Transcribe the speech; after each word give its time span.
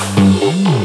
Música 0.00 0.79